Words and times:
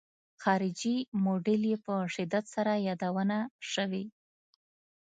خارجي 0.43 0.95
موډل 1.23 1.61
یې 1.71 1.77
په 1.85 1.93
شدت 2.13 2.45
سره 2.55 2.71
یادونه 2.87 3.37
شوې. 3.71 4.05